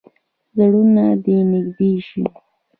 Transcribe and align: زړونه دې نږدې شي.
زړونه 0.57 1.05
دې 1.23 1.37
نږدې 1.51 1.91
شي. 2.07 2.23